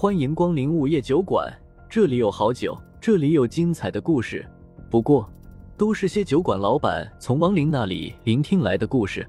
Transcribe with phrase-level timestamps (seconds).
[0.00, 1.54] 欢迎光临午夜酒馆，
[1.86, 4.42] 这里有好酒，这里有精彩的故事。
[4.90, 5.30] 不过，
[5.76, 9.28] 都是些酒馆老板从亡灵那里聆听来的故事。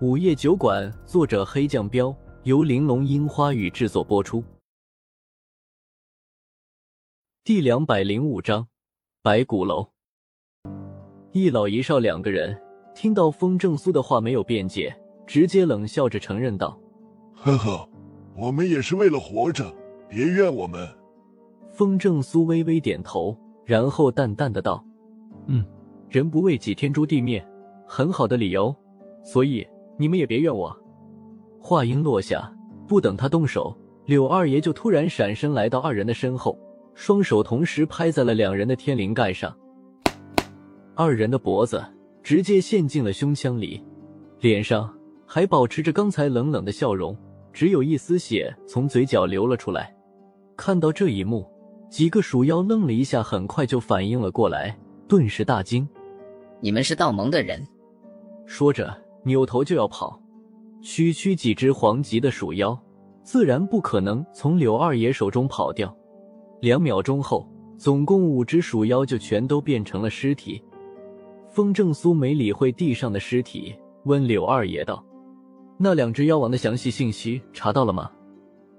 [0.00, 4.42] 午夜酒馆，作者黑酱标，由玲珑樱花雨制作播出。
[7.44, 8.66] 第两百零五章，
[9.20, 9.86] 白骨楼。
[11.32, 12.58] 一老一少两个人
[12.94, 16.80] 听到风正苏的话，没有辩解，直接冷笑着承认道
[17.36, 17.86] ：“呵呵，
[18.34, 19.70] 我们也是为了活着，
[20.08, 20.88] 别怨我们。”
[21.72, 24.82] 风正苏微微点头，然后淡淡的道
[25.46, 25.64] ：“嗯，
[26.08, 27.46] 人不为己，天诛地灭，
[27.86, 28.74] 很好的理由，
[29.22, 29.66] 所以
[29.98, 30.74] 你们也别怨我。”
[31.60, 32.50] 话音落下，
[32.86, 36.56] 不等他动手，柳二爷就突然闪身来到二人的身后，
[36.94, 39.54] 双手同时拍在了两人的天灵盖上。
[40.94, 41.84] 二人的脖子
[42.22, 43.84] 直接陷进了胸腔里，
[44.38, 47.14] 脸上还保持着刚才冷冷的笑容，
[47.52, 49.94] 只有一丝血从嘴角流了出来。
[50.56, 51.46] 看到这一幕，
[51.90, 55.86] 几个鼠妖愣了一下，很快就反应了过来，顿时大惊
[56.60, 57.64] ：“你们是道盟的人？”
[58.46, 60.20] 说着扭头就要跑。
[60.80, 62.78] 区区几只黄级的鼠妖，
[63.22, 65.94] 自然不可能从柳二爷手中跑掉。
[66.60, 70.62] 两秒钟后，总共五只鼠妖就全都变成了尸体。
[71.50, 75.04] 风正苏没理会地上的尸体，问柳二爷道
[75.76, 78.10] ：“那两只妖王的详细信息查到了吗？”“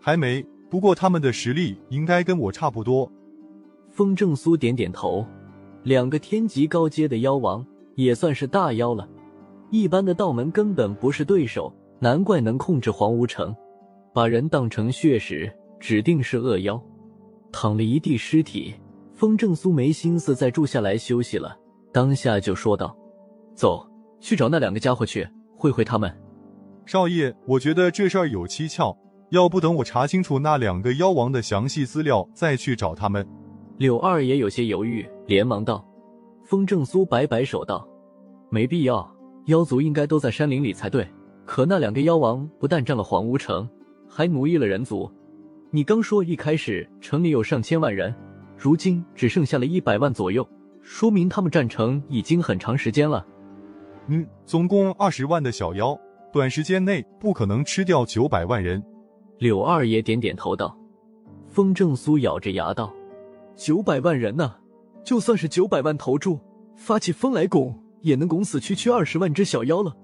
[0.00, 3.10] 还没，不过他们的实力应该跟我差不多。”
[3.90, 5.26] 风正苏点点头。
[5.82, 9.08] 两个天级高阶的妖王也算是大妖了，
[9.70, 13.54] 一般的道门根本不是对手，难怪能控制黄无城，
[14.12, 16.80] 把人当成血食，指定是恶妖。
[17.50, 18.74] 躺了一地尸体，
[19.14, 21.58] 风正苏没心思再住下来休息了。
[21.92, 22.96] 当下就说道
[23.56, 23.84] ：“走
[24.20, 25.26] 去找那两个家伙去
[25.56, 26.14] 会会他们。”
[26.86, 28.96] 少爷，我觉得这事儿有蹊跷，
[29.30, 33.26] 要不等我查清楚那两个妖王的详细资料再去找他们。
[33.78, 35.84] 柳二也有些犹豫，连忙道
[36.44, 37.86] ：“风正苏摆摆手道，
[38.50, 39.08] 没必要，
[39.46, 41.06] 妖族应该都在山林里才对。
[41.46, 43.68] 可那两个妖王不但占了黄屋城，
[44.08, 45.10] 还奴役了人族。
[45.70, 48.14] 你刚说一开始城里有上千万人，
[48.56, 50.46] 如今只剩下了一百万左右。”
[50.82, 53.24] 说明他们占城已经很长时间了。
[54.08, 55.96] 嗯，总共二十万的小妖，
[56.32, 58.82] 短时间内不可能吃掉九百万人。
[59.40, 60.76] 柳二爷点点头道。
[61.48, 62.94] 风正苏咬着牙道
[63.56, 64.54] ：“九百万人呢？
[65.02, 66.38] 就算是九百万头猪
[66.76, 69.96] 发起风来拱，也能拱死区区二十万只小妖了。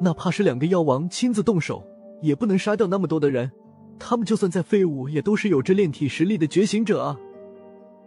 [0.00, 1.84] 哪怕是两个妖王亲自动手，
[2.22, 3.50] 也不能杀掉那么多的人。
[3.98, 7.18] 他们就算再废物，也都是有着炼体实力的觉醒者啊。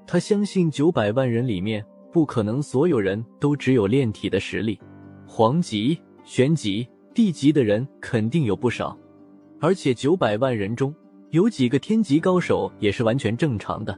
[0.07, 4.79] 他相信九百万人里面。”不可能，所有人都只有炼体的实力，
[5.27, 8.97] 黄级、玄级、地级的人肯定有不少，
[9.59, 10.93] 而且九百万人中
[11.31, 13.97] 有几个天级高手也是完全正常的。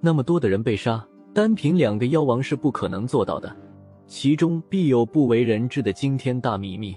[0.00, 3.54] 那么多的人被杀，单凭两个妖王是不可能做到的，
[4.06, 6.96] 其中必有不为人知的惊天大秘密。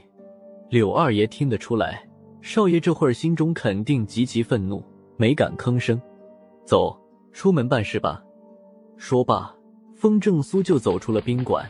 [0.70, 2.08] 柳二爷听得出来，
[2.42, 4.84] 少爷这会儿心中肯定极其愤怒，
[5.18, 6.02] 没敢吭声。
[6.66, 6.98] 走
[7.32, 8.24] 出门办事吧。
[8.98, 9.54] 说罢。
[9.98, 11.66] 风正苏就走出了宾馆，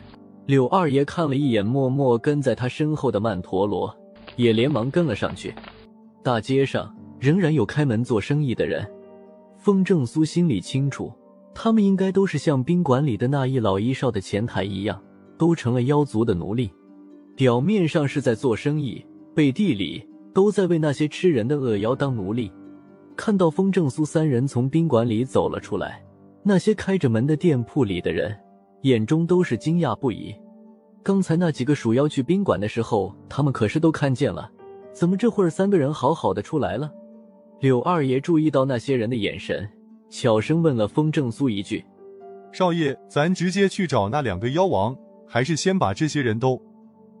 [0.46, 3.96] 柳二爷看了一眼默默跟在他身后的曼陀罗，
[4.34, 5.54] 也连忙跟了上去。
[6.26, 8.84] 大街上仍然有开门做生意的人，
[9.58, 11.12] 风正苏心里清楚，
[11.54, 15.00] 他们应该都是像宾馆里的那一老一少的前台一样，
[15.38, 16.68] 都成了妖族的奴隶。
[17.36, 19.06] 表面上是在做生意，
[19.36, 20.04] 背地里
[20.34, 22.50] 都在为那些吃人的恶妖当奴隶。
[23.14, 26.04] 看到风正苏三人从宾馆里走了出来。
[26.42, 28.36] 那些开着门的店铺里的人，
[28.82, 30.34] 眼中都是惊讶不已。
[31.04, 34.50] 刚才那几个鼠妖去宾馆的时候，他们可是都看见了，
[34.96, 36.90] 怎么这会儿三个人好好的出来了？
[37.60, 39.68] 柳二爷注意到那些人的眼神，
[40.08, 41.84] 悄声问了风正苏一句
[42.50, 44.96] ：“少爷，咱直接去找那两个妖王，
[45.28, 46.58] 还是先把这些人都……”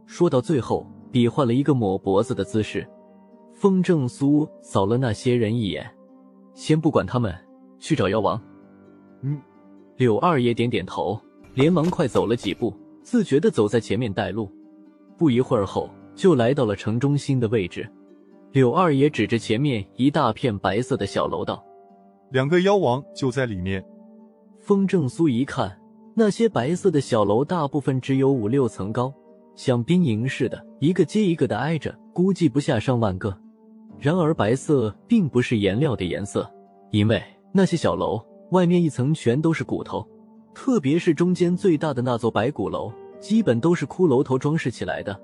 [0.06, 2.88] 说到最后，比划了一个抹脖子的姿势。
[3.52, 5.86] 风正苏扫了那些人一眼，
[6.54, 7.34] 先不管他们，
[7.78, 8.40] 去找妖王。
[9.20, 9.38] 嗯，
[9.98, 11.20] 柳二爷点点头，
[11.52, 12.72] 连忙快走了几步，
[13.02, 14.50] 自觉的走在前面带路。
[15.18, 17.88] 不一会儿后，就来到了城中心的位置。
[18.50, 21.62] 柳二爷指着前面一大片白色的小楼道
[22.32, 23.84] ：“两个妖王就在里面。”
[24.58, 25.78] 风正苏一看，
[26.14, 29.12] 那些白色的小楼大部分只有五六层高，
[29.54, 33.36] 像兵营似的，一个接一个的挨着，估计不下上万个。
[34.00, 36.50] 然而，白色并不是颜料的颜色，
[36.90, 37.22] 因为
[37.52, 38.20] 那些小楼。
[38.52, 40.06] 外面一层全都是骨头，
[40.54, 45.20] 特别是中间最大的那座白骨楼，基本都是骷髅头装饰起来的。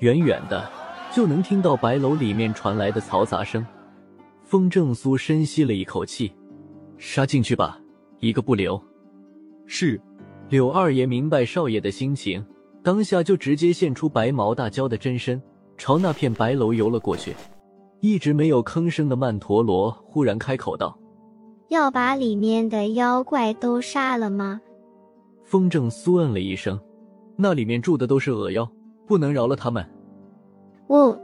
[0.00, 0.68] 远远的
[1.14, 3.64] 就能听到白楼里面传来的嘈杂声。
[4.44, 6.32] 风正苏深吸了一口气，
[6.98, 7.78] 杀进去吧，
[8.18, 8.80] 一个不留。
[9.66, 10.00] 是。
[10.48, 12.44] 柳二爷明白少爷的心情，
[12.82, 15.40] 当下就直接现出白毛大蛟的真身，
[15.78, 17.32] 朝那片白楼游了过去。
[18.00, 20.98] 一直没有吭声的曼陀罗忽然开口道
[21.70, 24.60] ：“要把里面的妖怪都杀了吗？”
[25.46, 26.80] 风正苏嗯了一声
[27.38, 28.68] ：“那里面住的都是恶妖，
[29.10, 29.84] 不能饶了他们。”
[30.86, 31.18] 我。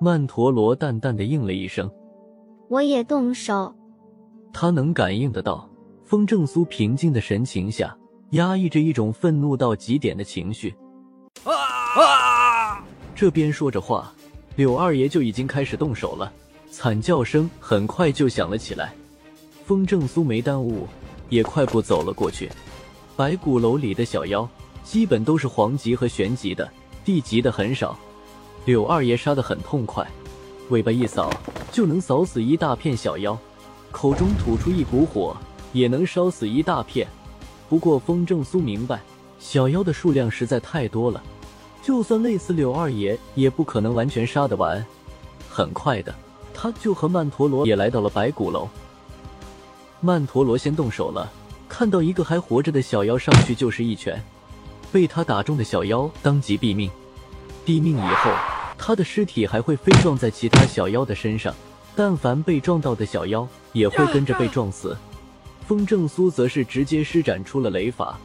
[0.00, 1.90] 曼陀罗淡淡的应了一声
[2.70, 3.74] ：“我也动手。”
[4.54, 5.68] 他能感应得到，
[6.06, 7.94] 风正苏平静的神情下。
[8.30, 10.72] 压抑着一种愤怒到极点的情绪。
[11.42, 11.52] 啊
[12.00, 12.84] 啊！
[13.12, 14.12] 这边说着话，
[14.54, 16.32] 柳二爷就已经开始动手了，
[16.70, 18.94] 惨叫声很快就响了起来。
[19.64, 20.86] 风正苏没耽误，
[21.28, 22.48] 也快步走了过去。
[23.16, 24.48] 白骨楼里的小妖
[24.84, 26.70] 基本都是黄级和玄级的，
[27.04, 27.96] 地级的很少。
[28.66, 30.06] 柳二爷杀得很痛快，
[30.68, 31.30] 尾巴一扫
[31.72, 33.36] 就能扫死一大片小妖，
[33.90, 35.36] 口中吐出一股火，
[35.72, 37.08] 也能烧死一大片。
[37.68, 39.00] 不过，风正苏明白，
[39.38, 41.22] 小妖的数量实在太多了，
[41.82, 44.84] 就算累死柳二爷，也不可能完全杀得完。
[45.48, 46.14] 很快的，
[46.52, 48.68] 他就和曼陀罗也来到了白骨楼。
[50.00, 51.30] 曼陀罗先动手了，
[51.68, 54.22] 看到一个还活着的小妖，上去就是一拳，
[54.92, 56.90] 被他打中的小妖当即毙命。
[57.64, 58.30] 毙命以后，
[58.78, 61.54] 他的尸体还会飞撞在其他小妖的身上，
[61.94, 64.96] 但凡被撞到的小妖，也会跟着被撞死。
[65.66, 68.18] 风正苏则是直接施展出了雷法，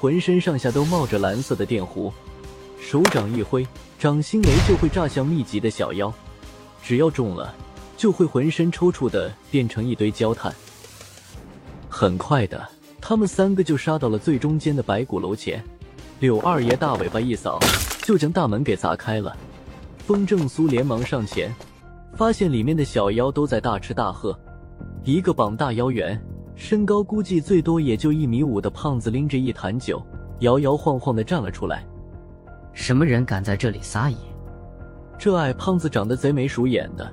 [0.00, 2.12] 浑身上下都冒着蓝色的电弧，
[2.80, 3.66] 手掌一挥，
[3.98, 6.12] 掌心雷就会炸向密集的小妖，
[6.82, 7.52] 只要中了，
[7.96, 10.54] 就会浑身抽搐的变成一堆焦炭。
[11.88, 12.68] 很快的，
[13.00, 15.64] 他们三个就杀到了最中间的白骨楼前，
[16.22, 17.58] 柳二爷大尾巴一扫，
[18.04, 19.36] 就将大门给砸开了。
[19.98, 21.52] 风正苏连忙上前，
[22.14, 24.38] 发现里面的小妖都在大吃大喝，
[25.02, 26.16] 一个膀大腰圆。
[26.54, 30.00] 身高估计最多也就一米五的胖子拎着一坛酒，
[30.38, 31.84] 摇摇晃晃的站了出来。
[32.72, 34.16] 什么人敢在这里撒野？
[35.18, 37.12] 这矮胖子长得贼眉鼠眼的，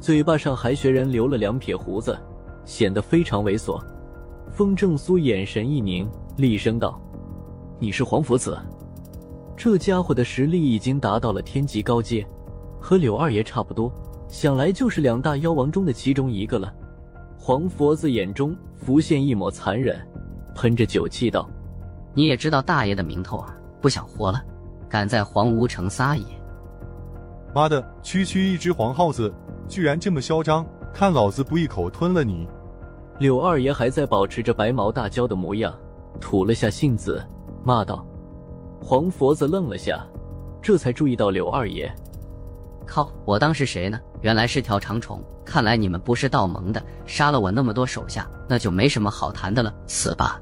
[0.00, 2.18] 嘴巴上还学人留了两撇胡子，
[2.64, 3.78] 显得非常猥琐。
[4.50, 6.98] 风正苏眼神一凝，厉声道
[7.78, 8.58] ：“你是黄佛子？”
[9.56, 12.26] 这家伙的实力已经达到了天级高阶，
[12.80, 13.90] 和柳二爷差不多，
[14.28, 16.72] 想来就是两大妖王中的其中一个了。
[17.38, 19.98] 黄佛子眼中浮现一抹残忍，
[20.54, 21.48] 喷着酒气道
[22.12, 24.42] ：“你也知道大爷的名头啊，不想活了，
[24.88, 26.24] 敢在黄无城撒野！
[27.54, 29.32] 妈的，区区一只黄耗子，
[29.68, 30.66] 居然这么嚣张！
[30.92, 32.46] 看老子不一口吞了你！”
[33.18, 35.72] 柳二爷还在保持着白毛大蛟的模样，
[36.20, 37.24] 吐了下信子，
[37.66, 38.06] 骂道
[38.80, 40.06] ：“黄佛子愣了下，
[40.62, 41.92] 这才注意到柳二爷。”
[42.86, 43.10] 靠！
[43.24, 43.98] 我当是谁呢？
[44.20, 45.20] 原来是条长虫。
[45.44, 49.74] 看来你们不是道盟的，杀了我那么多手下，那就没什么好谈的了。
[49.88, 50.40] 死吧！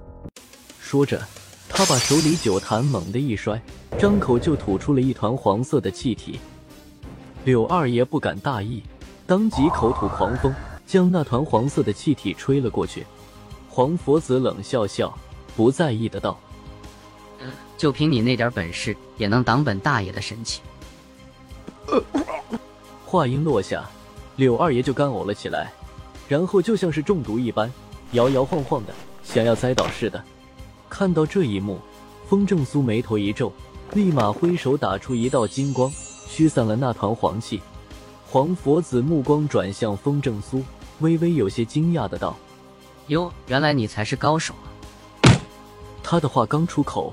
[0.79, 1.19] 说着，
[1.67, 3.59] 他把手里酒坛猛地一摔，
[3.99, 6.39] 张口就吐出了一团黄色的气体。
[7.47, 8.83] 柳二爷不敢大意，
[9.27, 10.55] 当即口吐狂风，
[10.87, 13.07] 将那团黄色的气体吹了过去。
[13.71, 15.11] 黄佛子冷笑笑，
[15.57, 16.39] 不在意的道
[17.77, 20.61] ：“就凭你那点本事，也能挡本大爷的神器？”
[23.05, 23.85] 话音落下，
[24.37, 25.71] 柳二爷就干呕了起来，
[26.29, 27.71] 然后就像是中毒一般，
[28.13, 30.23] 摇摇晃晃的，想要栽倒似的。
[30.89, 31.79] 看到这一幕，
[32.29, 33.53] 风正苏眉头一皱，
[33.93, 35.93] 立马挥手打出一道金光，
[36.29, 37.61] 驱散了那团黄气。
[38.27, 40.65] 黄佛子目光转向风正苏，
[41.01, 42.37] 微微有些惊讶的道
[43.07, 45.31] ：“哟，原来你才是高手啊！”
[46.03, 47.13] 他的话刚出口，